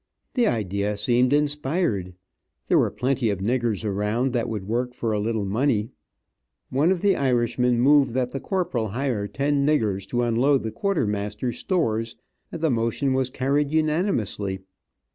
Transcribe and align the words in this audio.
The 0.33 0.47
idea 0.47 0.97
seemed 0.97 1.31
inspired. 1.31 2.15
There 2.67 2.79
were 2.79 2.89
plenty 2.89 3.29
of 3.29 3.37
niggers 3.37 3.85
around 3.85 4.33
that 4.33 4.49
would 4.49 4.67
work 4.67 4.95
for 4.95 5.11
a 5.13 5.19
little 5.19 5.45
money. 5.45 5.91
One 6.71 6.91
of 6.91 7.01
the 7.03 7.15
Irishmen 7.15 7.79
moved 7.79 8.15
that 8.15 8.31
the 8.31 8.39
Corporal 8.39 8.87
hire 8.87 9.27
ten 9.27 9.63
niggers 9.63 10.07
to 10.07 10.23
unload 10.23 10.63
the 10.63 10.71
quartermasters 10.71 11.59
stores, 11.59 12.15
and 12.51 12.61
the 12.63 12.71
motion 12.71 13.13
was 13.13 13.29
carried 13.29 13.69
unanimously. 13.69 14.61